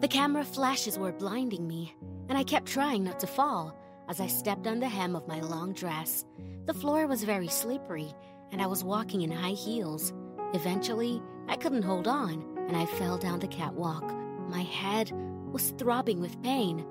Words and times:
The 0.00 0.06
camera 0.06 0.44
flashes 0.44 0.96
were 0.96 1.10
blinding 1.10 1.66
me, 1.66 1.92
and 2.28 2.38
I 2.38 2.44
kept 2.44 2.66
trying 2.66 3.02
not 3.02 3.18
to 3.18 3.26
fall 3.26 3.76
as 4.08 4.20
I 4.20 4.28
stepped 4.28 4.68
on 4.68 4.78
the 4.78 4.88
hem 4.88 5.16
of 5.16 5.26
my 5.26 5.40
long 5.40 5.72
dress. 5.72 6.24
The 6.66 6.74
floor 6.74 7.08
was 7.08 7.24
very 7.24 7.48
slippery, 7.48 8.14
and 8.52 8.62
I 8.62 8.66
was 8.66 8.84
walking 8.84 9.22
in 9.22 9.32
high 9.32 9.56
heels. 9.56 10.12
Eventually, 10.54 11.20
I 11.48 11.56
couldn't 11.56 11.82
hold 11.82 12.06
on, 12.06 12.46
and 12.68 12.76
I 12.76 12.86
fell 12.86 13.18
down 13.18 13.40
the 13.40 13.48
catwalk. 13.48 14.04
My 14.48 14.62
head 14.62 15.10
was 15.50 15.70
throbbing 15.72 16.20
with 16.20 16.40
pain. 16.44 16.86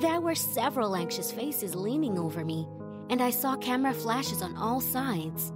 There 0.00 0.20
were 0.20 0.34
several 0.34 0.96
anxious 0.96 1.30
faces 1.30 1.76
leaning 1.76 2.18
over 2.18 2.44
me, 2.44 2.68
and 3.08 3.22
I 3.22 3.30
saw 3.30 3.56
camera 3.56 3.94
flashes 3.94 4.42
on 4.42 4.56
all 4.56 4.80
sides. 4.80 5.52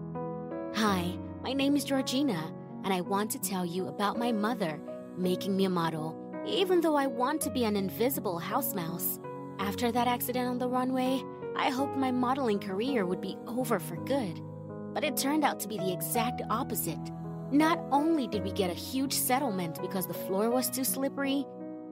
Hi, 0.77 1.19
my 1.42 1.53
name 1.53 1.75
is 1.75 1.84
Georgina, 1.84 2.55
and 2.84 2.95
I 2.95 3.00
want 3.00 3.33
to 3.33 3.41
tell 3.41 3.67
you 3.67 3.89
about 3.89 4.20
my 4.20 4.30
mother 4.30 4.80
making 5.19 5.56
me 5.56 5.64
a 5.64 5.70
model, 5.70 6.17
even 6.47 6.81
though 6.81 6.97
I 6.97 7.07
want 7.07 7.41
to 7.43 7.51
be 7.51 7.65
an 7.65 7.77
invisible 7.77 8.39
house 8.39 8.75
mouse. 8.75 9.21
After 9.59 9.93
that 9.93 10.09
accident 10.09 10.48
on 10.48 10.59
the 10.59 10.69
runway, 10.69 11.23
I 11.57 11.71
hoped 11.71 11.97
my 11.97 12.11
modeling 12.11 12.59
career 12.59 13.07
would 13.07 13.21
be 13.21 13.37
over 13.47 13.79
for 13.79 13.97
good. 13.97 14.41
But 14.95 15.05
it 15.05 15.17
turned 15.17 15.45
out 15.45 15.61
to 15.61 15.69
be 15.69 15.79
the 15.79 15.92
exact 15.92 16.42
opposite. 16.51 17.11
Not 17.51 17.79
only 17.91 18.27
did 18.27 18.42
we 18.42 18.52
get 18.52 18.70
a 18.70 18.75
huge 18.75 19.13
settlement 19.13 19.81
because 19.81 20.07
the 20.07 20.14
floor 20.14 20.51
was 20.51 20.70
too 20.70 20.85
slippery, 20.85 21.45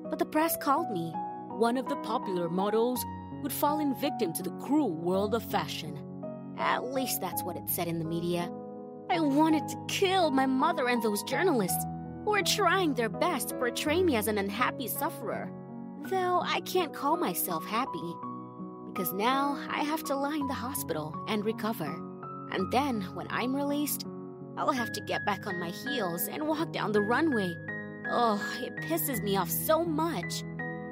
but 0.09 0.19
the 0.19 0.27
press 0.27 0.57
called 0.57 0.91
me 0.91 1.13
one 1.49 1.77
of 1.77 1.89
the 1.89 1.97
popular 1.97 2.49
models 2.49 3.05
who'd 3.43 3.53
fallen 3.53 3.95
victim 4.01 4.33
to 4.33 4.43
the 4.43 4.57
cruel 4.63 4.91
world 4.91 5.35
of 5.35 5.43
fashion. 5.43 5.99
At 6.59 6.93
least 6.93 7.21
that's 7.21 7.43
what 7.43 7.57
it 7.57 7.69
said 7.69 7.89
in 7.89 7.99
the 7.99 8.05
media. 8.05 8.51
I 9.11 9.21
wanted 9.21 9.69
to 9.69 9.85
kill 9.89 10.31
my 10.31 10.47
mother 10.47 10.89
and 10.89 11.03
those 11.03 11.23
journalists 11.25 11.85
were 12.31 12.43
trying 12.43 12.95
their 12.95 13.09
best 13.09 13.49
to 13.49 13.57
portray 13.57 14.03
me 14.03 14.17
as 14.17 14.29
an 14.29 14.39
unhappy 14.39 14.87
sufferer. 14.87 15.53
Though 16.09 16.41
I 16.43 16.61
can't 16.61 16.95
call 16.95 17.17
myself 17.17 17.67
happy, 17.67 18.15
because 18.93 19.13
now 19.13 19.59
I 19.69 19.83
have 19.83 20.05
to 20.05 20.17
lie 20.17 20.37
in 20.37 20.47
the 20.47 20.55
hospital 20.55 21.15
and 21.29 21.45
recover. 21.45 21.93
And 22.53 22.71
then, 22.73 23.03
when 23.15 23.27
I'm 23.31 23.55
released, 23.55 24.07
I'll 24.57 24.73
have 24.73 24.93
to 24.93 25.01
get 25.03 25.27
back 25.27 25.47
on 25.47 25.61
my 25.61 25.71
heels 25.71 26.29
and 26.29 26.47
walk 26.47 26.73
down 26.73 26.93
the 26.93 27.03
runway. 27.03 27.55
Oh, 28.11 28.43
it 28.61 28.77
pisses 28.77 29.23
me 29.23 29.37
off 29.37 29.51
so 29.51 29.85
much. 29.85 30.43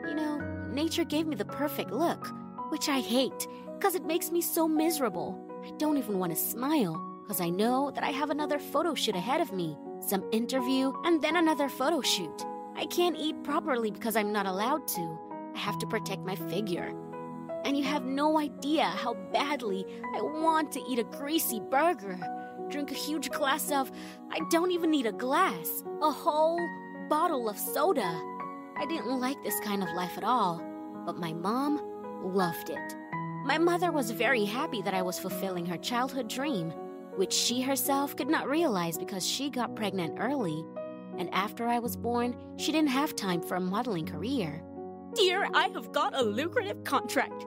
You 0.06 0.14
know, 0.14 0.38
nature 0.70 1.04
gave 1.04 1.26
me 1.26 1.36
the 1.36 1.44
perfect 1.44 1.90
look, 1.90 2.28
which 2.70 2.88
I 2.88 3.00
hate 3.00 3.46
because 3.78 3.94
it 3.94 4.04
makes 4.04 4.30
me 4.30 4.40
so 4.40 4.68
miserable. 4.68 5.38
I 5.64 5.70
don't 5.78 5.98
even 5.98 6.18
want 6.18 6.32
to 6.32 6.38
smile 6.38 7.22
because 7.22 7.40
I 7.40 7.48
know 7.48 7.90
that 7.94 8.04
I 8.04 8.10
have 8.10 8.30
another 8.30 8.58
photo 8.58 8.94
shoot 8.94 9.16
ahead 9.16 9.40
of 9.40 9.52
me, 9.52 9.76
some 10.08 10.24
interview, 10.32 10.92
and 11.04 11.20
then 11.20 11.36
another 11.36 11.68
photo 11.68 12.00
shoot. 12.00 12.44
I 12.74 12.86
can't 12.86 13.16
eat 13.16 13.42
properly 13.44 13.90
because 13.90 14.16
I'm 14.16 14.32
not 14.32 14.46
allowed 14.46 14.88
to. 14.88 15.18
I 15.54 15.58
have 15.58 15.78
to 15.78 15.86
protect 15.86 16.22
my 16.24 16.34
figure. 16.34 16.94
And 17.64 17.76
you 17.76 17.84
have 17.84 18.04
no 18.04 18.38
idea 18.38 18.84
how 18.84 19.14
badly 19.32 19.84
I 20.16 20.22
want 20.22 20.72
to 20.72 20.80
eat 20.88 20.98
a 20.98 21.04
greasy 21.04 21.60
burger, 21.60 22.18
drink 22.68 22.90
a 22.90 22.94
huge 22.94 23.30
glass 23.30 23.70
of, 23.70 23.90
I 24.30 24.38
don't 24.50 24.70
even 24.70 24.90
need 24.90 25.06
a 25.06 25.12
glass, 25.12 25.84
a 26.00 26.10
whole 26.10 26.60
bottle 27.08 27.48
of 27.48 27.58
soda. 27.58 28.20
I 28.76 28.86
didn't 28.88 29.20
like 29.20 29.42
this 29.42 29.58
kind 29.60 29.82
of 29.82 29.88
life 29.90 30.16
at 30.16 30.24
all, 30.24 30.62
but 31.04 31.18
my 31.18 31.32
mom 31.32 31.82
loved 32.22 32.70
it. 32.70 32.96
My 33.44 33.58
mother 33.58 33.90
was 33.90 34.10
very 34.10 34.44
happy 34.44 34.82
that 34.82 34.94
I 34.94 35.02
was 35.02 35.18
fulfilling 35.18 35.66
her 35.66 35.78
childhood 35.78 36.28
dream, 36.28 36.72
which 37.18 37.32
she 37.32 37.60
herself 37.60 38.16
could 38.16 38.28
not 38.28 38.48
realize 38.48 38.96
because 38.96 39.26
she 39.26 39.50
got 39.50 39.74
pregnant 39.74 40.18
early. 40.20 40.64
And 41.18 41.28
after 41.34 41.66
I 41.66 41.80
was 41.80 41.96
born, 41.96 42.36
she 42.56 42.70
didn't 42.70 42.90
have 42.90 43.16
time 43.16 43.42
for 43.42 43.56
a 43.56 43.60
modeling 43.60 44.06
career. 44.06 44.62
Dear, 45.14 45.48
I 45.52 45.66
have 45.68 45.90
got 45.90 46.16
a 46.16 46.22
lucrative 46.22 46.84
contract, 46.84 47.44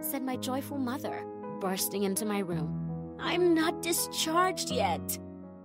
said 0.00 0.22
my 0.22 0.36
joyful 0.36 0.78
mother, 0.78 1.26
bursting 1.60 2.04
into 2.04 2.24
my 2.24 2.38
room. 2.38 3.16
I'm 3.20 3.54
not 3.54 3.82
discharged 3.82 4.70
yet, 4.70 5.18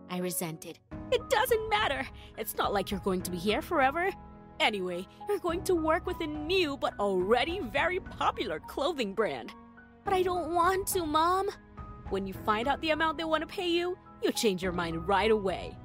I 0.09 0.17
resented. 0.17 0.77
It 1.11 1.29
doesn't 1.29 1.69
matter. 1.69 2.05
It's 2.37 2.57
not 2.57 2.73
like 2.73 2.91
you're 2.91 2.99
going 2.99 3.21
to 3.21 3.31
be 3.31 3.37
here 3.37 3.61
forever. 3.61 4.11
Anyway, 4.59 5.07
you're 5.29 5.39
going 5.39 5.63
to 5.63 5.75
work 5.75 6.05
with 6.05 6.19
a 6.19 6.27
new 6.27 6.75
but 6.75 6.99
already 6.99 7.61
very 7.61 8.01
popular 8.01 8.59
clothing 8.59 9.13
brand. 9.13 9.53
But 10.03 10.13
I 10.13 10.21
don't 10.21 10.53
want 10.53 10.87
to, 10.87 11.05
Mom. 11.05 11.49
When 12.09 12.25
you 12.25 12.33
find 12.33 12.69
out 12.69 12.79
the 12.79 12.91
amount 12.91 13.17
they 13.17 13.25
want 13.25 13.41
to 13.41 13.53
pay 13.53 13.67
you, 13.67 13.97
you 14.23 14.31
change 14.31 14.63
your 14.63 14.71
mind 14.71 15.07
right 15.09 15.29
away. 15.29 15.75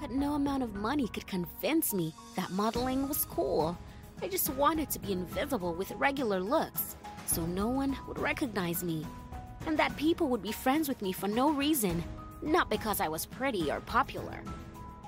But 0.00 0.10
no 0.10 0.34
amount 0.34 0.64
of 0.64 0.74
money 0.74 1.06
could 1.06 1.28
convince 1.28 1.94
me 1.94 2.12
that 2.34 2.50
modeling 2.50 3.06
was 3.06 3.24
cool. 3.26 3.78
I 4.20 4.26
just 4.26 4.50
wanted 4.50 4.90
to 4.90 4.98
be 4.98 5.12
invisible 5.12 5.72
with 5.72 5.92
regular 5.92 6.40
looks, 6.40 6.96
so 7.26 7.46
no 7.46 7.68
one 7.68 7.96
would 8.08 8.18
recognize 8.18 8.82
me. 8.82 9.06
And 9.66 9.78
that 9.78 9.96
people 9.96 10.26
would 10.30 10.42
be 10.42 10.50
friends 10.50 10.88
with 10.88 11.00
me 11.00 11.12
for 11.12 11.28
no 11.28 11.52
reason, 11.52 12.02
not 12.42 12.68
because 12.68 13.00
I 13.00 13.06
was 13.06 13.24
pretty 13.24 13.70
or 13.70 13.80
popular. 13.82 14.42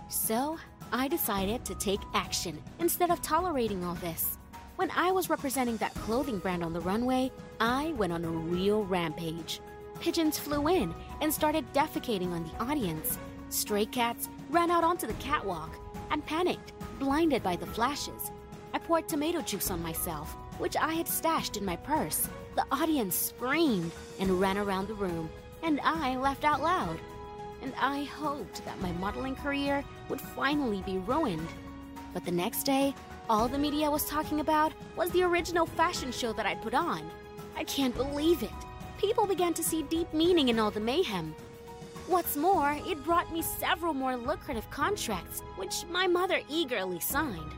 So, 0.09 0.57
I 0.93 1.09
decided 1.09 1.65
to 1.65 1.75
take 1.75 2.01
action 2.15 2.63
instead 2.79 3.11
of 3.11 3.21
tolerating 3.23 3.85
all 3.85 3.95
this. 3.97 4.39
When 4.77 4.93
I 4.93 5.11
was 5.11 5.29
representing 5.29 5.79
that 5.79 5.95
clothing 5.95 6.39
brand 6.39 6.63
on 6.63 6.73
the 6.73 6.81
runway, 6.81 7.33
I 7.59 7.93
went 7.97 8.13
on 8.13 8.25
a 8.25 8.29
real 8.29 8.85
rampage. 8.85 9.61
Pigeons 10.01 10.39
flew 10.39 10.69
in 10.69 10.95
and 11.21 11.33
started 11.33 11.65
defecating 11.73 12.33
on 12.33 12.45
the 12.45 12.65
audience. 12.65 13.19
Stray 13.49 13.87
cats 13.87 14.29
ran 14.51 14.71
out 14.71 14.85
onto 14.85 15.07
the 15.07 15.13
catwalk 15.15 15.77
and 16.11 16.25
panicked, 16.27 16.73
blinded 16.99 17.43
by 17.43 17.57
the 17.57 17.67
flashes. 17.67 18.31
I 18.73 18.79
poured 18.79 19.09
tomato 19.09 19.41
juice 19.41 19.71
on 19.71 19.83
myself, 19.83 20.37
which 20.59 20.77
I 20.77 20.95
had 20.95 21.09
stashed 21.09 21.57
in 21.57 21.65
my 21.65 21.77
purse. 21.77 22.29
The 22.57 22.67
audience 22.71 23.17
screamed 23.17 23.93
and 24.21 24.41
ran 24.41 24.59
around 24.59 24.89
the 24.89 24.95
room, 24.95 25.31
and 25.63 25.81
I 25.83 26.17
laughed 26.17 26.45
out 26.45 26.63
loud. 26.63 26.99
And 27.63 27.73
I 27.81 28.05
hoped 28.05 28.65
that 28.65 28.81
my 28.81 28.93
modeling 28.93 29.37
career 29.37 29.85
would 30.09 30.21
finally 30.21 30.83
be 30.85 30.99
ruined. 30.99 31.49
But 32.13 32.25
the 32.25 32.31
next 32.31 32.65
day, 32.65 32.95
all 33.31 33.49
the 33.49 33.59
media 33.59 33.91
was 33.91 34.05
talking 34.05 34.41
about 34.41 34.73
was 34.97 35.11
the 35.11 35.23
original 35.23 35.67
fashion 35.67 36.13
show 36.13 36.33
that 36.35 36.47
I'd 36.47 36.63
put 36.63 36.75
on. 36.75 37.09
I 37.57 37.65
can't 37.65 37.97
believe 37.97 38.43
it. 38.43 38.51
People 38.99 39.27
began 39.27 39.55
to 39.55 39.63
see 39.63 39.83
deep 39.83 40.13
meaning 40.13 40.49
in 40.49 40.59
all 40.59 40.71
the 40.71 40.81
mayhem. 40.81 41.35
What's 42.07 42.37
more, 42.37 42.79
it 42.87 43.03
brought 43.05 43.33
me 43.33 43.43
several 43.43 43.95
more 43.95 44.17
lucrative 44.17 44.69
contracts, 44.71 45.41
which 45.57 45.85
my 45.91 46.07
mother 46.07 46.41
eagerly 46.51 47.01
signed. 47.01 47.53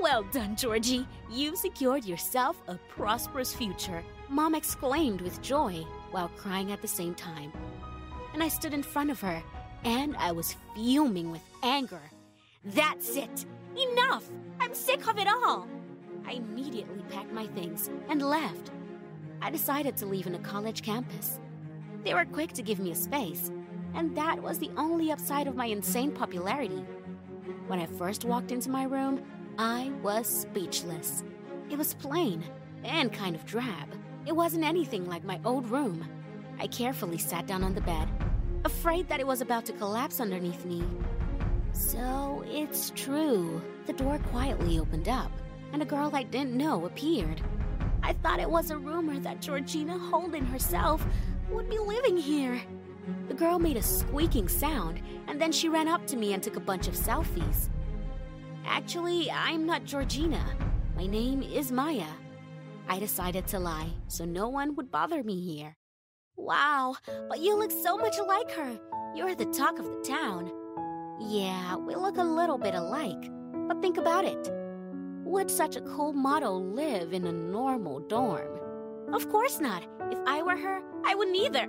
Well 0.00 0.24
done, 0.32 0.56
Georgie. 0.56 1.06
You've 1.30 1.58
secured 1.58 2.04
yourself 2.04 2.60
a 2.68 2.78
prosperous 2.88 3.54
future, 3.54 4.02
Mom 4.28 4.54
exclaimed 4.54 5.20
with 5.20 5.42
joy 5.42 5.84
while 6.10 6.28
crying 6.36 6.72
at 6.72 6.80
the 6.80 6.88
same 6.88 7.14
time. 7.14 7.52
And 8.32 8.42
I 8.42 8.48
stood 8.48 8.74
in 8.74 8.82
front 8.82 9.10
of 9.10 9.20
her, 9.20 9.42
and 9.84 10.16
I 10.16 10.32
was 10.32 10.56
fuming 10.74 11.30
with 11.30 11.42
anger. 11.62 12.00
That's 12.64 13.16
it! 13.16 13.46
Enough! 13.76 14.24
I'm 14.60 14.74
sick 14.74 15.06
of 15.08 15.18
it 15.18 15.28
all! 15.28 15.68
I 16.26 16.32
immediately 16.32 17.02
packed 17.10 17.32
my 17.32 17.46
things 17.48 17.90
and 18.08 18.22
left. 18.22 18.70
I 19.44 19.50
decided 19.50 19.94
to 19.98 20.06
leave 20.06 20.26
in 20.26 20.36
a 20.36 20.38
college 20.38 20.80
campus. 20.80 21.38
They 22.02 22.14
were 22.14 22.24
quick 22.24 22.54
to 22.54 22.62
give 22.62 22.78
me 22.78 22.92
a 22.92 22.94
space, 22.94 23.52
and 23.92 24.16
that 24.16 24.42
was 24.42 24.58
the 24.58 24.70
only 24.78 25.12
upside 25.12 25.46
of 25.46 25.54
my 25.54 25.66
insane 25.66 26.12
popularity. 26.12 26.82
When 27.66 27.78
I 27.78 27.84
first 27.84 28.24
walked 28.24 28.52
into 28.52 28.70
my 28.70 28.84
room, 28.84 29.22
I 29.58 29.92
was 30.02 30.26
speechless. 30.26 31.24
It 31.68 31.76
was 31.76 31.92
plain 31.92 32.42
and 32.84 33.12
kind 33.12 33.36
of 33.36 33.44
drab. 33.44 33.94
It 34.24 34.34
wasn't 34.34 34.64
anything 34.64 35.06
like 35.06 35.24
my 35.24 35.38
old 35.44 35.68
room. 35.68 36.08
I 36.58 36.66
carefully 36.66 37.18
sat 37.18 37.46
down 37.46 37.62
on 37.62 37.74
the 37.74 37.82
bed, 37.82 38.08
afraid 38.64 39.08
that 39.08 39.20
it 39.20 39.26
was 39.26 39.42
about 39.42 39.66
to 39.66 39.74
collapse 39.74 40.20
underneath 40.20 40.64
me. 40.64 40.82
So 41.72 42.42
it's 42.46 42.92
true. 42.96 43.60
The 43.84 43.92
door 43.92 44.18
quietly 44.30 44.78
opened 44.78 45.10
up, 45.10 45.30
and 45.74 45.82
a 45.82 45.84
girl 45.84 46.10
I 46.14 46.22
didn't 46.22 46.56
know 46.56 46.86
appeared. 46.86 47.42
I 48.04 48.12
thought 48.12 48.38
it 48.38 48.50
was 48.50 48.70
a 48.70 48.76
rumor 48.76 49.18
that 49.20 49.40
Georgina 49.40 49.98
Holden 49.98 50.44
herself 50.44 51.06
would 51.48 51.70
be 51.70 51.78
living 51.78 52.18
here. 52.18 52.60
The 53.28 53.34
girl 53.34 53.58
made 53.58 53.78
a 53.78 53.82
squeaking 53.82 54.46
sound, 54.46 55.00
and 55.26 55.40
then 55.40 55.50
she 55.50 55.70
ran 55.70 55.88
up 55.88 56.06
to 56.08 56.16
me 56.16 56.34
and 56.34 56.42
took 56.42 56.56
a 56.56 56.60
bunch 56.60 56.86
of 56.86 56.94
selfies. 56.94 57.70
Actually, 58.66 59.30
I'm 59.30 59.64
not 59.64 59.84
Georgina. 59.84 60.44
My 60.94 61.06
name 61.06 61.42
is 61.42 61.72
Maya. 61.72 62.12
I 62.90 62.98
decided 62.98 63.46
to 63.48 63.58
lie 63.58 63.90
so 64.08 64.26
no 64.26 64.50
one 64.50 64.74
would 64.76 64.90
bother 64.90 65.22
me 65.22 65.40
here. 65.40 65.74
Wow, 66.36 66.96
but 67.30 67.40
you 67.40 67.56
look 67.56 67.70
so 67.70 67.96
much 67.96 68.16
like 68.18 68.50
her. 68.50 68.78
You're 69.14 69.34
the 69.34 69.46
talk 69.46 69.78
of 69.78 69.86
the 69.86 70.04
town. 70.06 70.52
Yeah, 71.20 71.76
we 71.76 71.94
look 71.94 72.18
a 72.18 72.22
little 72.22 72.58
bit 72.58 72.74
alike, 72.74 73.30
but 73.66 73.80
think 73.80 73.96
about 73.96 74.26
it. 74.26 74.63
Would 75.34 75.50
such 75.50 75.74
a 75.74 75.80
cool 75.80 76.12
model 76.12 76.64
live 76.64 77.12
in 77.12 77.26
a 77.26 77.32
normal 77.32 77.98
dorm? 77.98 78.56
Of 79.12 79.28
course 79.28 79.60
not. 79.60 79.82
If 80.12 80.18
I 80.28 80.42
were 80.42 80.56
her, 80.56 80.80
I 81.04 81.16
would 81.16 81.28
neither. 81.28 81.68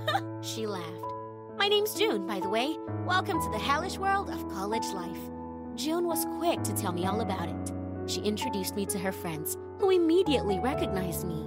she 0.40 0.66
laughed. 0.66 1.12
My 1.56 1.68
name's 1.68 1.94
June, 1.94 2.26
by 2.26 2.40
the 2.40 2.48
way. 2.48 2.76
Welcome 3.06 3.40
to 3.40 3.50
the 3.52 3.58
hellish 3.58 3.98
world 3.98 4.30
of 4.30 4.48
college 4.48 4.88
life. 4.88 5.30
June 5.76 6.08
was 6.08 6.26
quick 6.38 6.64
to 6.64 6.74
tell 6.74 6.90
me 6.90 7.06
all 7.06 7.20
about 7.20 7.48
it. 7.48 7.72
She 8.10 8.20
introduced 8.22 8.74
me 8.74 8.84
to 8.86 8.98
her 8.98 9.12
friends, 9.12 9.58
who 9.78 9.90
immediately 9.90 10.58
recognized 10.58 11.24
me. 11.24 11.46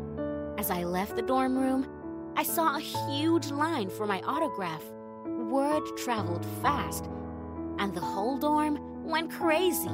As 0.58 0.72
I 0.72 0.86
left 0.86 1.18
the 1.18 1.22
dorm 1.22 1.58
room, 1.58 1.86
I 2.38 2.44
saw 2.44 2.78
a 2.78 2.80
huge 2.80 3.52
line 3.52 3.90
for 3.90 4.08
my 4.08 4.22
autograph. 4.22 4.86
Word 5.26 5.84
traveled 5.98 6.46
fast, 6.62 7.10
and 7.78 7.94
the 7.94 8.00
whole 8.00 8.38
dorm 8.38 9.04
went 9.06 9.32
crazy. 9.32 9.92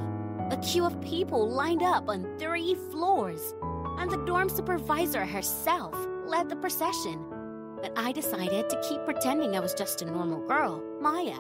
A 0.51 0.57
queue 0.57 0.85
of 0.85 0.99
people 1.01 1.49
lined 1.49 1.83
up 1.83 2.09
on 2.09 2.37
three 2.37 2.75
floors, 2.91 3.55
and 3.97 4.11
the 4.11 4.23
dorm 4.25 4.49
supervisor 4.49 5.25
herself 5.25 5.95
led 6.25 6.49
the 6.49 6.55
procession. 6.55 7.23
But 7.81 7.93
I 7.95 8.11
decided 8.11 8.69
to 8.69 8.81
keep 8.87 9.03
pretending 9.05 9.55
I 9.55 9.59
was 9.59 9.73
just 9.73 10.01
a 10.01 10.05
normal 10.05 10.45
girl, 10.47 10.83
Maya. 11.01 11.39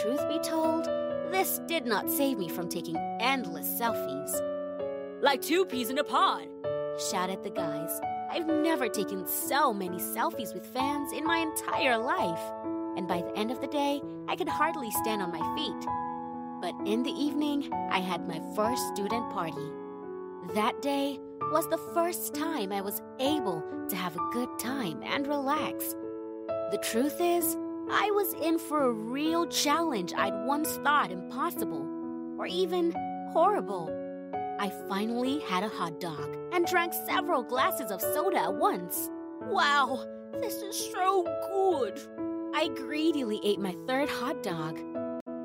Truth 0.00 0.28
be 0.28 0.38
told, 0.40 0.86
this 1.30 1.60
did 1.66 1.86
not 1.86 2.10
save 2.10 2.38
me 2.38 2.48
from 2.48 2.68
taking 2.68 2.96
endless 3.20 3.68
selfies. 3.68 4.32
Like 5.22 5.40
two 5.40 5.64
peas 5.64 5.90
in 5.90 5.98
a 5.98 6.04
pod, 6.04 6.48
shouted 7.10 7.42
the 7.42 7.50
guys. 7.50 8.00
I've 8.30 8.46
never 8.46 8.88
taken 8.88 9.26
so 9.26 9.72
many 9.72 9.98
selfies 9.98 10.54
with 10.54 10.66
fans 10.66 11.12
in 11.12 11.24
my 11.24 11.38
entire 11.38 11.98
life. 11.98 12.42
And 12.96 13.06
by 13.06 13.22
the 13.22 13.36
end 13.36 13.50
of 13.50 13.60
the 13.60 13.66
day, 13.66 14.00
I 14.28 14.36
could 14.36 14.48
hardly 14.48 14.90
stand 14.90 15.22
on 15.22 15.32
my 15.32 15.56
feet. 15.56 15.88
But 16.62 16.76
in 16.86 17.02
the 17.02 17.10
evening, 17.10 17.68
I 17.90 17.98
had 17.98 18.28
my 18.28 18.40
first 18.54 18.86
student 18.94 19.28
party. 19.32 19.66
That 20.54 20.80
day 20.80 21.18
was 21.50 21.68
the 21.68 21.90
first 21.92 22.36
time 22.36 22.70
I 22.70 22.80
was 22.80 23.02
able 23.18 23.64
to 23.88 23.96
have 23.96 24.14
a 24.14 24.30
good 24.32 24.48
time 24.60 25.02
and 25.02 25.26
relax. 25.26 25.96
The 26.70 26.78
truth 26.80 27.16
is, 27.20 27.56
I 27.90 28.12
was 28.12 28.34
in 28.34 28.60
for 28.60 28.84
a 28.84 28.92
real 28.92 29.48
challenge 29.48 30.12
I'd 30.16 30.46
once 30.46 30.76
thought 30.84 31.10
impossible, 31.10 31.84
or 32.38 32.46
even 32.46 32.94
horrible. 33.32 33.90
I 34.60 34.70
finally 34.88 35.40
had 35.40 35.64
a 35.64 35.68
hot 35.68 35.98
dog 35.98 36.36
and 36.52 36.64
drank 36.64 36.92
several 37.06 37.42
glasses 37.42 37.90
of 37.90 38.00
soda 38.00 38.38
at 38.38 38.54
once. 38.54 39.10
Wow, 39.46 40.06
this 40.34 40.54
is 40.62 40.92
so 40.92 41.24
good! 41.50 42.00
I 42.54 42.68
greedily 42.68 43.40
ate 43.42 43.58
my 43.58 43.74
third 43.88 44.08
hot 44.08 44.44
dog. 44.44 44.78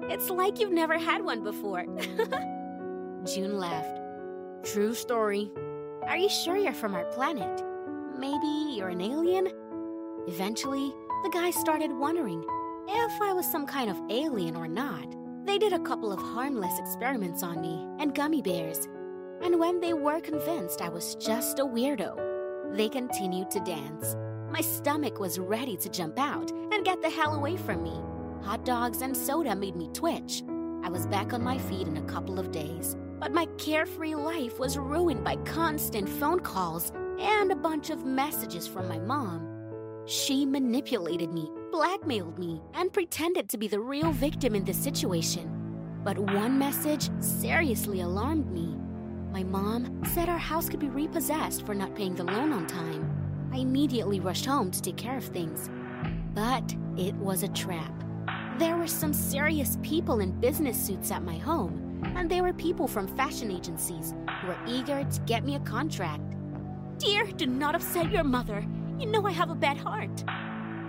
It's 0.09 0.30
like 0.30 0.59
you've 0.59 0.71
never 0.71 0.98
had 0.98 1.24
one 1.24 1.44
before. 1.44 1.83
June 3.25 3.57
laughed. 3.57 4.00
True 4.63 4.94
story. 4.94 5.51
Are 6.04 6.18
you 6.18 6.30
sure 6.30 6.56
you're 6.56 6.74
from 6.74 6.95
our 6.95 7.04
planet? 7.06 7.62
Maybe 8.18 8.75
you're 8.75 8.88
an 8.88 9.01
alien? 9.01 9.50
Eventually, 10.27 10.94
the 11.24 11.30
guys 11.30 11.56
started 11.56 11.92
wondering 11.92 12.42
if 12.88 13.21
I 13.21 13.33
was 13.33 13.45
some 13.51 13.68
kind 13.68 13.89
of 13.89 14.00
alien 14.09 14.56
or 14.56 14.68
not. 14.68 15.13
They 15.45 15.57
did 15.57 15.74
a 15.74 15.80
couple 15.80 16.13
of 16.13 16.19
harmless 16.19 16.80
experiments 16.80 17.44
on 17.44 17.62
me 17.62 17.86
and 18.00 18.15
gummy 18.15 18.42
bears. 18.42 18.88
And 19.42 19.59
when 19.59 19.81
they 19.81 19.94
were 19.94 20.21
convinced 20.21 20.81
I 20.81 20.89
was 20.89 21.15
just 21.15 21.59
a 21.59 21.65
weirdo, 21.65 22.75
they 22.75 22.88
continued 22.88 23.51
to 23.51 23.59
dance. 23.59 24.15
My 24.50 24.62
stomach 24.62 25.19
was 25.19 25.38
ready 25.38 25.75
to 25.77 25.89
jump 25.89 26.18
out 26.18 26.50
and 26.51 26.86
get 26.86 27.01
the 27.01 27.09
hell 27.09 27.36
away 27.36 27.57
from 27.57 27.83
me. 27.83 28.00
Hot 28.43 28.63
dogs 28.63 29.01
and 29.01 29.15
soda 29.15 29.55
made 29.55 29.75
me 29.75 29.89
twitch. 29.93 30.43
I 30.83 30.89
was 30.89 31.05
back 31.07 31.33
on 31.33 31.43
my 31.43 31.57
feet 31.57 31.87
in 31.87 31.97
a 31.97 32.03
couple 32.03 32.39
of 32.39 32.51
days, 32.51 32.95
but 33.19 33.33
my 33.33 33.45
carefree 33.57 34.15
life 34.15 34.59
was 34.59 34.77
ruined 34.77 35.23
by 35.23 35.35
constant 35.37 36.07
phone 36.07 36.39
calls 36.39 36.91
and 37.19 37.51
a 37.51 37.55
bunch 37.55 37.89
of 37.89 38.05
messages 38.05 38.67
from 38.67 38.87
my 38.87 38.99
mom. 38.99 39.47
She 40.05 40.45
manipulated 40.45 41.33
me, 41.33 41.49
blackmailed 41.71 42.39
me, 42.39 42.61
and 42.73 42.93
pretended 42.93 43.49
to 43.49 43.57
be 43.57 43.67
the 43.67 43.79
real 43.79 44.11
victim 44.11 44.55
in 44.55 44.63
this 44.63 44.77
situation. 44.77 45.51
But 46.05 46.17
one 46.17 46.57
message 46.57 47.09
seriously 47.19 47.99
alarmed 47.99 48.49
me. 48.49 48.77
My 49.33 49.43
mom 49.43 50.01
said 50.13 50.29
our 50.29 50.37
house 50.37 50.69
could 50.69 50.79
be 50.79 50.87
repossessed 50.87 51.65
for 51.65 51.75
not 51.75 51.95
paying 51.95 52.15
the 52.15 52.23
loan 52.23 52.53
on 52.53 52.65
time. 52.65 53.49
I 53.51 53.57
immediately 53.57 54.21
rushed 54.21 54.45
home 54.45 54.71
to 54.71 54.81
take 54.81 54.95
care 54.95 55.17
of 55.17 55.25
things. 55.25 55.69
But 56.33 56.73
it 56.95 57.13
was 57.15 57.44
a 57.44 57.49
trap. 57.49 57.91
There 58.57 58.76
were 58.76 58.87
some 58.87 59.14
serious 59.14 59.78
people 59.83 60.19
in 60.19 60.31
business 60.40 60.83
suits 60.83 61.11
at 61.11 61.21
my 61.21 61.37
home, 61.37 62.02
and 62.16 62.28
they 62.28 62.42
were 62.42 62.54
people 62.54 62.87
from 62.87 63.07
fashion 63.07 63.52
agencies 63.52 64.16
who 64.42 64.47
were 64.47 64.57
eager 64.66 65.04
to 65.04 65.19
get 65.28 65.45
me 65.45 65.54
a 65.54 65.59
contract. 65.59 66.23
Dear, 66.97 67.26
do 67.26 67.45
not 67.45 67.76
upset 67.76 68.11
your 68.11 68.23
mother. 68.23 68.66
You 68.97 69.06
know 69.06 69.28
I 69.28 69.31
have 69.31 69.52
a 69.52 69.56
bad 69.56 69.78
heart. 69.78 70.23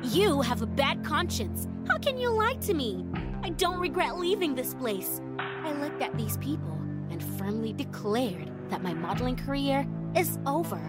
You 0.03 0.41
have 0.41 0.63
a 0.63 0.67
bad 0.67 1.05
conscience. 1.05 1.69
How 1.87 1.99
can 1.99 2.17
you 2.17 2.31
lie 2.31 2.55
to 2.63 2.73
me? 2.73 3.05
I 3.43 3.51
don't 3.51 3.79
regret 3.79 4.19
leaving 4.19 4.55
this 4.55 4.73
place. 4.73 5.21
I 5.39 5.73
looked 5.73 6.01
at 6.01 6.17
these 6.17 6.39
people 6.39 6.81
and 7.11 7.23
firmly 7.39 7.75
declared 7.75 8.51
that 8.71 8.83
my 8.83 8.95
modeling 8.95 9.37
career 9.37 9.87
is 10.17 10.39
over. 10.47 10.81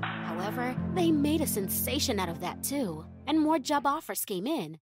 However, 0.00 0.74
they 0.94 1.10
made 1.10 1.42
a 1.42 1.46
sensation 1.46 2.18
out 2.18 2.30
of 2.30 2.40
that 2.40 2.62
too, 2.62 3.04
and 3.26 3.38
more 3.38 3.58
job 3.58 3.86
offers 3.86 4.24
came 4.24 4.46
in. 4.46 4.78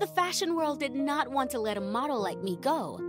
The 0.00 0.06
fashion 0.06 0.56
world 0.56 0.80
did 0.80 0.94
not 0.94 1.30
want 1.30 1.50
to 1.50 1.58
let 1.58 1.76
a 1.76 1.80
model 1.80 2.20
like 2.20 2.42
me 2.42 2.56
go. 2.60 3.00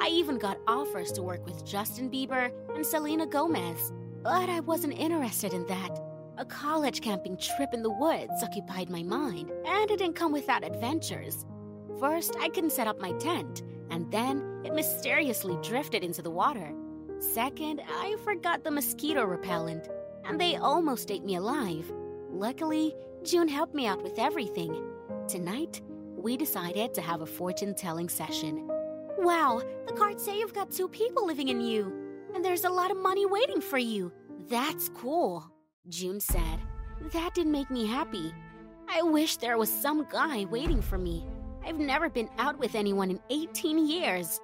I 0.00 0.08
even 0.08 0.38
got 0.38 0.58
offers 0.66 1.12
to 1.12 1.22
work 1.22 1.44
with 1.44 1.64
Justin 1.64 2.10
Bieber 2.10 2.50
and 2.74 2.84
Selena 2.84 3.26
Gomez, 3.26 3.92
but 4.22 4.48
I 4.48 4.60
wasn't 4.60 4.98
interested 4.98 5.52
in 5.52 5.66
that. 5.66 6.00
A 6.38 6.44
college 6.44 7.02
camping 7.02 7.36
trip 7.36 7.74
in 7.74 7.82
the 7.82 7.92
woods 7.92 8.42
occupied 8.42 8.88
my 8.88 9.02
mind, 9.02 9.50
and 9.66 9.90
it 9.90 9.98
didn't 9.98 10.16
come 10.16 10.32
without 10.32 10.64
adventures. 10.64 11.44
First, 11.98 12.34
I 12.40 12.48
couldn't 12.48 12.72
set 12.72 12.86
up 12.86 12.98
my 12.98 13.12
tent, 13.12 13.62
and 13.90 14.10
then 14.10 14.62
it 14.64 14.72
mysteriously 14.72 15.58
drifted 15.62 16.02
into 16.02 16.22
the 16.22 16.30
water. 16.30 16.72
Second, 17.18 17.82
I 17.86 18.16
forgot 18.24 18.64
the 18.64 18.70
mosquito 18.70 19.24
repellent, 19.24 19.88
and 20.24 20.40
they 20.40 20.56
almost 20.56 21.10
ate 21.10 21.24
me 21.24 21.34
alive. 21.34 21.92
Luckily, 22.30 22.94
June 23.22 23.48
helped 23.48 23.74
me 23.74 23.86
out 23.86 24.02
with 24.02 24.18
everything. 24.18 24.82
Tonight, 25.28 25.82
we 26.22 26.36
decided 26.36 26.94
to 26.94 27.00
have 27.00 27.20
a 27.20 27.26
fortune 27.26 27.74
telling 27.74 28.08
session. 28.08 28.68
Wow, 29.18 29.62
the 29.86 29.92
cards 29.92 30.24
say 30.24 30.38
you've 30.38 30.54
got 30.54 30.70
two 30.70 30.88
people 30.88 31.26
living 31.26 31.48
in 31.48 31.60
you, 31.60 31.92
and 32.34 32.44
there's 32.44 32.64
a 32.64 32.70
lot 32.70 32.90
of 32.90 32.96
money 32.96 33.26
waiting 33.26 33.60
for 33.60 33.78
you. 33.78 34.12
That's 34.48 34.88
cool. 34.90 35.44
June 35.88 36.20
said. 36.20 36.58
That 37.12 37.34
didn't 37.34 37.52
make 37.52 37.70
me 37.70 37.86
happy. 37.86 38.32
I 38.88 39.02
wish 39.02 39.36
there 39.36 39.58
was 39.58 39.70
some 39.70 40.06
guy 40.10 40.44
waiting 40.50 40.82
for 40.82 40.98
me. 40.98 41.24
I've 41.64 41.78
never 41.78 42.08
been 42.08 42.28
out 42.38 42.58
with 42.58 42.74
anyone 42.74 43.10
in 43.10 43.20
18 43.30 43.86
years. 43.86 44.40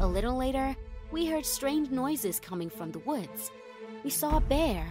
A 0.00 0.06
little 0.06 0.36
later, 0.36 0.76
We 1.12 1.26
heard 1.26 1.44
strange 1.44 1.90
noises 1.90 2.40
coming 2.40 2.70
from 2.70 2.90
the 2.90 3.00
woods. 3.00 3.50
We 4.02 4.08
saw 4.08 4.38
a 4.38 4.40
bear. 4.40 4.90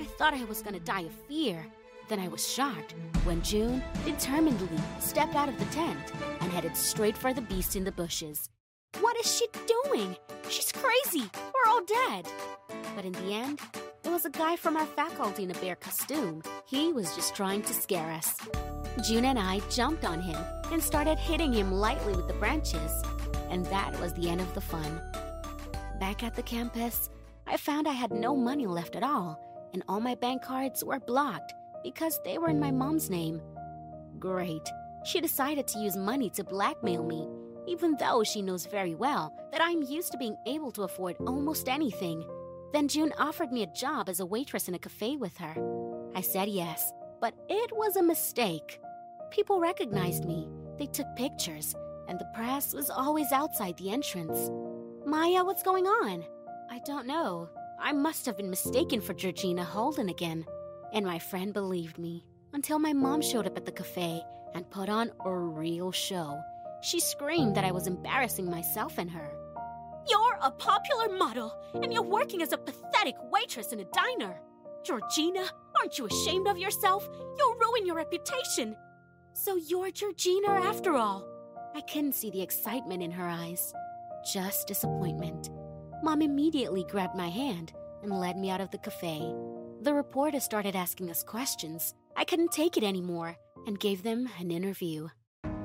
I 0.00 0.04
thought 0.04 0.32
I 0.32 0.44
was 0.44 0.62
gonna 0.62 0.80
die 0.80 1.02
of 1.02 1.12
fear. 1.28 1.66
Then 2.10 2.18
I 2.18 2.26
was 2.26 2.52
shocked 2.52 2.96
when 3.22 3.40
June 3.40 3.80
determinedly 4.04 4.80
stepped 4.98 5.36
out 5.36 5.48
of 5.48 5.56
the 5.60 5.64
tent 5.66 6.12
and 6.40 6.50
headed 6.50 6.76
straight 6.76 7.16
for 7.16 7.32
the 7.32 7.40
beast 7.40 7.76
in 7.76 7.84
the 7.84 7.92
bushes. 7.92 8.50
What 8.98 9.16
is 9.16 9.32
she 9.32 9.46
doing? 9.68 10.16
She's 10.48 10.72
crazy. 10.72 11.30
We're 11.36 11.70
all 11.70 11.84
dead. 11.84 12.26
But 12.96 13.04
in 13.04 13.12
the 13.12 13.32
end, 13.32 13.60
it 14.02 14.10
was 14.10 14.24
a 14.24 14.30
guy 14.30 14.56
from 14.56 14.76
our 14.76 14.86
faculty 14.86 15.44
in 15.44 15.52
a 15.52 15.60
bear 15.60 15.76
costume. 15.76 16.42
He 16.66 16.92
was 16.92 17.14
just 17.14 17.36
trying 17.36 17.62
to 17.62 17.72
scare 17.72 18.10
us. 18.10 18.36
June 19.08 19.26
and 19.26 19.38
I 19.38 19.60
jumped 19.70 20.04
on 20.04 20.20
him 20.20 20.42
and 20.72 20.82
started 20.82 21.16
hitting 21.16 21.52
him 21.52 21.70
lightly 21.70 22.16
with 22.16 22.26
the 22.26 22.34
branches. 22.34 22.90
And 23.50 23.64
that 23.66 23.96
was 24.00 24.14
the 24.14 24.28
end 24.28 24.40
of 24.40 24.52
the 24.54 24.60
fun. 24.60 25.00
Back 26.00 26.24
at 26.24 26.34
the 26.34 26.42
campus, 26.42 27.08
I 27.46 27.56
found 27.56 27.86
I 27.86 27.92
had 27.92 28.10
no 28.10 28.34
money 28.34 28.66
left 28.66 28.96
at 28.96 29.04
all, 29.04 29.38
and 29.72 29.84
all 29.86 30.00
my 30.00 30.16
bank 30.16 30.42
cards 30.42 30.82
were 30.82 30.98
blocked 30.98 31.52
because 31.82 32.20
they 32.24 32.38
were 32.38 32.48
in 32.48 32.60
my 32.60 32.70
mom's 32.70 33.10
name. 33.10 33.40
Great. 34.18 34.68
She 35.04 35.20
decided 35.20 35.66
to 35.68 35.78
use 35.78 35.96
money 35.96 36.30
to 36.30 36.44
blackmail 36.44 37.02
me, 37.02 37.28
even 37.66 37.96
though 37.98 38.22
she 38.22 38.42
knows 38.42 38.66
very 38.66 38.94
well 38.94 39.34
that 39.52 39.62
I'm 39.62 39.82
used 39.82 40.12
to 40.12 40.18
being 40.18 40.36
able 40.46 40.70
to 40.72 40.82
afford 40.82 41.16
almost 41.20 41.68
anything. 41.68 42.24
Then 42.72 42.86
June 42.86 43.12
offered 43.18 43.50
me 43.50 43.62
a 43.62 43.74
job 43.74 44.08
as 44.08 44.20
a 44.20 44.26
waitress 44.26 44.68
in 44.68 44.74
a 44.74 44.78
cafe 44.78 45.16
with 45.16 45.36
her. 45.38 45.54
I 46.14 46.20
said 46.20 46.48
yes, 46.48 46.92
but 47.20 47.34
it 47.48 47.70
was 47.76 47.96
a 47.96 48.02
mistake. 48.02 48.80
People 49.30 49.60
recognized 49.60 50.24
me, 50.24 50.48
they 50.78 50.86
took 50.86 51.06
pictures, 51.16 51.74
and 52.08 52.18
the 52.18 52.30
press 52.34 52.74
was 52.74 52.90
always 52.90 53.32
outside 53.32 53.76
the 53.78 53.90
entrance. 53.90 54.50
Maya, 55.06 55.44
what's 55.44 55.62
going 55.62 55.86
on? 55.86 56.24
I 56.70 56.80
don't 56.80 57.06
know. 57.06 57.48
I 57.80 57.92
must 57.92 58.26
have 58.26 58.36
been 58.36 58.50
mistaken 58.50 59.00
for 59.00 59.14
Georgina 59.14 59.64
Holden 59.64 60.08
again. 60.08 60.44
And 60.92 61.06
my 61.06 61.18
friend 61.18 61.52
believed 61.52 61.98
me 61.98 62.24
until 62.52 62.78
my 62.78 62.92
mom 62.92 63.22
showed 63.22 63.46
up 63.46 63.56
at 63.56 63.64
the 63.64 63.72
cafe 63.72 64.22
and 64.54 64.70
put 64.70 64.88
on 64.88 65.12
a 65.24 65.32
real 65.32 65.92
show. 65.92 66.40
She 66.82 66.98
screamed 66.98 67.54
that 67.56 67.64
I 67.64 67.70
was 67.70 67.86
embarrassing 67.86 68.50
myself 68.50 68.98
and 68.98 69.10
her. 69.10 69.30
You're 70.08 70.38
a 70.42 70.50
popular 70.50 71.16
model, 71.16 71.54
and 71.74 71.92
you're 71.92 72.02
working 72.02 72.42
as 72.42 72.52
a 72.52 72.58
pathetic 72.58 73.14
waitress 73.30 73.72
in 73.72 73.80
a 73.80 73.84
diner. 73.92 74.40
Georgina, 74.82 75.44
aren't 75.78 75.98
you 75.98 76.06
ashamed 76.06 76.48
of 76.48 76.58
yourself? 76.58 77.08
You'll 77.38 77.54
ruin 77.56 77.86
your 77.86 77.96
reputation. 77.96 78.74
So 79.34 79.56
you're 79.56 79.90
Georgina 79.90 80.48
after 80.48 80.94
all. 80.96 81.26
I 81.74 81.82
couldn't 81.82 82.14
see 82.14 82.30
the 82.30 82.42
excitement 82.42 83.02
in 83.02 83.12
her 83.12 83.28
eyes, 83.28 83.72
just 84.32 84.66
disappointment. 84.66 85.50
Mom 86.02 86.22
immediately 86.22 86.84
grabbed 86.88 87.14
my 87.14 87.28
hand 87.28 87.72
and 88.02 88.10
led 88.18 88.36
me 88.36 88.50
out 88.50 88.60
of 88.60 88.70
the 88.70 88.78
cafe. 88.78 89.20
The 89.82 89.94
reporter 89.94 90.40
started 90.40 90.76
asking 90.76 91.08
us 91.10 91.22
questions. 91.22 91.94
I 92.14 92.24
couldn't 92.24 92.52
take 92.52 92.76
it 92.76 92.84
anymore 92.84 93.34
and 93.66 93.80
gave 93.80 94.02
them 94.02 94.28
an 94.38 94.50
interview. 94.50 95.08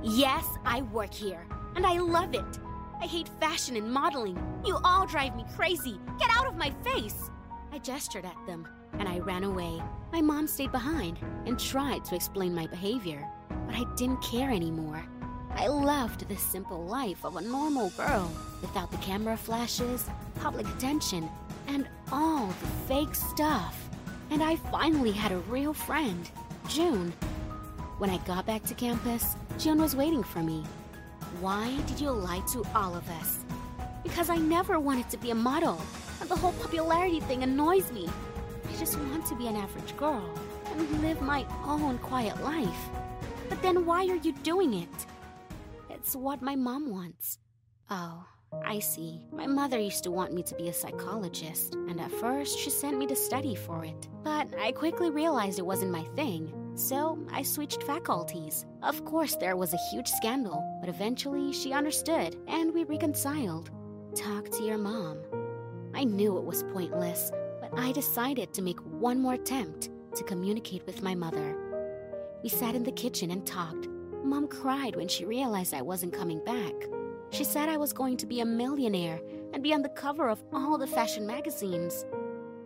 Yes, 0.04 0.46
I 0.66 0.84
work 0.84 1.14
here, 1.14 1.46
and 1.76 1.86
I 1.86 1.98
love 1.98 2.34
it. 2.34 2.60
I 3.02 3.08
hate 3.08 3.30
fashion 3.42 3.76
and 3.76 3.92
modeling. 3.92 4.40
You 4.66 4.80
all 4.86 5.06
drive 5.06 5.36
me 5.36 5.44
crazy. 5.54 6.00
Get 6.18 6.30
out 6.32 6.48
of 6.48 6.56
my 6.56 6.72
face. 6.82 7.30
I 7.74 7.80
gestured 7.80 8.24
at 8.24 8.38
them 8.48 8.66
and 8.94 9.10
I 9.10 9.20
ran 9.20 9.44
away. 9.44 9.82
My 10.14 10.22
mom 10.22 10.48
stayed 10.48 10.72
behind 10.72 11.20
and 11.46 11.60
tried 11.60 12.06
to 12.06 12.16
explain 12.16 12.56
my 12.56 12.68
behavior, 12.68 13.28
but 13.68 13.76
I 13.76 13.84
didn't 13.98 14.24
care 14.24 14.50
anymore. 14.50 15.04
I 15.52 15.68
loved 15.68 16.30
the 16.30 16.38
simple 16.38 16.86
life 16.86 17.26
of 17.26 17.36
a 17.36 17.42
normal 17.42 17.90
girl 17.98 18.32
without 18.62 18.92
the 18.92 18.98
camera 19.00 19.36
flashes, 19.36 20.10
public 20.36 20.70
attention, 20.70 21.30
and 21.68 21.86
all 22.14 22.48
the 22.48 22.68
fake 22.88 23.14
stuff. 23.14 23.85
And 24.32 24.44
I 24.44 24.56
finally 24.72 25.12
had 25.12 25.32
a 25.32 25.38
real 25.38 25.74
friend, 25.74 26.30
June. 26.68 27.12
When 27.98 28.10
I 28.10 28.18
got 28.20 28.46
back 28.46 28.64
to 28.64 28.74
campus, 28.74 29.36
June 29.58 29.82
was 29.82 29.96
waiting 29.96 30.24
for 30.24 30.40
me. 30.40 30.64
Why 31.40 31.76
did 31.88 32.02
you 32.02 32.12
lie 32.12 32.44
to 32.52 32.66
all 32.76 32.96
of 32.96 33.10
us? 33.12 33.46
Because 34.04 34.30
I 34.30 34.38
never 34.38 34.80
wanted 34.80 35.10
to 35.10 35.18
be 35.18 35.32
a 35.32 35.36
model, 35.36 35.82
and 36.20 36.30
the 36.30 36.36
whole 36.36 36.54
popularity 36.54 37.20
thing 37.22 37.44
annoys 37.44 37.92
me. 37.92 38.10
I 38.70 38.78
just 38.78 39.00
want 39.00 39.26
to 39.28 39.36
be 39.36 39.48
an 39.48 39.56
average 39.56 39.96
girl 39.98 40.30
and 40.72 41.02
live 41.02 41.22
my 41.22 41.46
own 41.66 41.98
quiet 42.00 42.42
life. 42.44 42.90
But 43.50 43.62
then 43.62 43.86
why 43.86 44.06
are 44.08 44.16
you 44.16 44.34
doing 44.44 44.74
it? 44.74 45.06
It's 45.90 46.16
what 46.16 46.42
my 46.42 46.56
mom 46.56 46.90
wants. 46.90 47.40
Oh, 47.90 48.26
I 48.64 48.80
see. 48.80 49.22
My 49.32 49.48
mother 49.48 49.80
used 49.80 50.04
to 50.04 50.12
want 50.12 50.34
me 50.34 50.44
to 50.44 50.56
be 50.56 50.70
a 50.70 50.74
psychologist, 50.74 51.76
and 51.76 52.00
at 52.00 52.12
first 52.12 52.58
she 52.58 52.70
sent 52.70 52.98
me 52.98 53.08
to 53.08 53.16
study 53.16 53.56
for 53.56 53.84
it. 53.84 54.08
But 54.24 54.48
I 54.60 54.72
quickly 54.72 55.10
realized 55.10 55.60
it 55.60 55.66
wasn't 55.66 55.92
my 55.92 56.04
thing, 56.16 56.54
so 56.76 57.18
I 57.32 57.42
switched 57.42 57.84
faculties. 57.84 58.66
Of 58.84 59.06
course, 59.06 59.36
there 59.36 59.58
was 59.58 59.74
a 59.74 59.90
huge 59.92 60.08
scandal, 60.08 60.64
but 60.80 60.90
eventually 60.90 61.54
she 61.54 61.74
understood 61.74 62.38
and 62.48 62.74
we 62.74 62.84
reconciled. 62.84 63.72
Talk 64.16 64.50
to 64.52 64.64
your 64.64 64.78
mom. 64.78 65.20
I 65.94 66.04
knew 66.04 66.38
it 66.38 66.44
was 66.44 66.64
pointless, 66.74 67.32
but 67.62 67.78
I 67.78 67.92
decided 67.92 68.54
to 68.54 68.62
make 68.62 68.80
one 68.80 69.20
more 69.20 69.34
attempt 69.34 69.90
to 70.16 70.24
communicate 70.24 70.86
with 70.86 71.02
my 71.02 71.16
mother. 71.16 71.58
We 72.44 72.50
sat 72.50 72.76
in 72.76 72.84
the 72.84 72.92
kitchen 72.92 73.32
and 73.32 73.46
talked. 73.46 73.88
Mom 74.24 74.48
cried 74.48 74.96
when 74.96 75.08
she 75.08 75.26
realized 75.26 75.74
I 75.74 75.82
wasn't 75.82 76.14
coming 76.14 76.44
back. 76.44 76.74
She 77.32 77.44
said 77.44 77.70
I 77.70 77.78
was 77.78 77.94
going 77.94 78.18
to 78.18 78.26
be 78.26 78.40
a 78.40 78.46
millionaire 78.46 79.20
and 79.54 79.64
be 79.64 79.74
on 79.74 79.82
the 79.82 79.90
cover 79.90 80.30
of 80.30 80.44
all 80.54 80.78
the 80.78 80.88
fashion 80.88 81.26
magazines. 81.26 82.06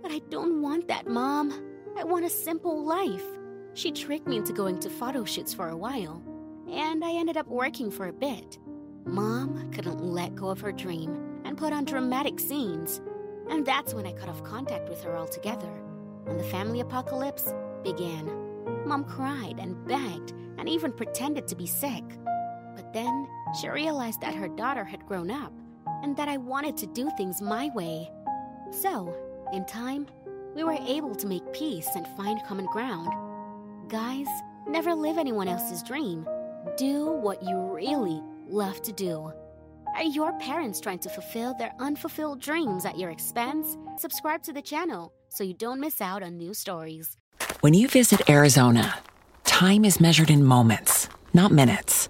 But 0.02 0.12
I 0.12 0.20
don't 0.30 0.62
want 0.62 0.88
that, 0.88 1.08
Mom. 1.08 1.52
I 1.98 2.04
want 2.04 2.26
a 2.26 2.30
simple 2.30 2.84
life. 2.84 3.26
She 3.74 3.92
tricked 3.92 4.28
me 4.28 4.38
into 4.38 4.54
going 4.54 4.80
to 4.80 4.90
photo 4.90 5.24
shoots 5.26 5.54
for 5.54 5.70
a 5.70 5.78
while, 5.78 6.22
and 6.70 7.04
I 7.04 7.14
ended 7.14 7.38
up 7.38 7.48
working 7.48 7.92
for 7.92 8.08
a 8.08 8.14
bit. 8.14 8.58
Mom 9.06 9.72
couldn't 9.72 10.04
let 10.04 10.36
go 10.36 10.50
of 10.50 10.62
her 10.62 10.72
dream 10.72 11.42
and 11.46 11.58
put 11.58 11.74
on 11.74 11.86
dramatic 11.86 12.40
scenes, 12.40 13.02
and 13.50 13.66
that's 13.66 13.94
when 13.94 14.06
I 14.06 14.14
cut 14.14 14.30
off 14.30 14.44
contact 14.44 14.90
with 14.90 15.02
her 15.04 15.16
altogether, 15.18 15.72
and 16.28 16.40
the 16.40 16.44
family 16.44 16.80
apocalypse 16.80 17.54
began. 17.84 18.30
Mom 18.86 19.04
cried 19.04 19.58
and 19.60 19.84
begged 19.88 20.34
and 20.58 20.68
even 20.68 20.92
pretended 20.92 21.48
to 21.48 21.56
be 21.56 21.66
sick. 21.66 22.04
Then 22.94 23.28
she 23.60 23.70
realized 23.70 24.22
that 24.22 24.36
her 24.36 24.48
daughter 24.48 24.84
had 24.84 25.06
grown 25.06 25.30
up 25.30 25.54
and 26.04 26.16
that 26.18 26.28
I 26.28 26.38
wanted 26.38 26.78
to 26.78 26.88
do 26.88 27.10
things 27.18 27.42
my 27.42 27.70
way. 27.76 28.10
So, 28.72 29.14
in 29.54 29.66
time, 29.66 30.08
we 30.56 30.64
were 30.64 30.78
able 30.88 31.16
to 31.16 31.28
make 31.28 31.54
peace 31.54 31.90
and 31.96 32.08
find 32.18 32.44
common 32.44 32.66
ground. 32.68 33.10
Guys, 33.90 34.28
never 34.68 34.94
live 34.94 35.18
anyone 35.18 35.48
else's 35.48 35.84
dream. 35.84 36.28
Do 36.78 37.12
what 37.12 37.44
you 37.44 37.58
really 37.58 38.22
love 38.48 38.82
to 38.84 38.92
do. 38.92 39.32
Are 39.96 40.04
your 40.04 40.38
parents 40.40 40.80
trying 40.80 41.00
to 41.00 41.10
fulfill 41.10 41.56
their 41.56 41.74
unfulfilled 41.80 42.42
dreams 42.42 42.86
at 42.86 42.98
your 42.98 43.10
expense? 43.10 43.78
Subscribe 43.98 44.44
to 44.44 44.54
the 44.54 44.62
channel 44.62 45.14
so 45.30 45.44
you 45.44 45.54
don't 45.54 45.80
miss 45.80 46.02
out 46.02 46.24
on 46.24 46.38
new 46.38 46.54
stories. 46.54 47.18
When 47.62 47.74
you 47.74 47.88
visit 47.88 48.30
Arizona, 48.30 49.00
time 49.44 49.84
is 49.84 50.00
measured 50.00 50.30
in 50.30 50.44
moments, 50.44 51.10
not 51.34 51.52
minutes. 51.52 52.10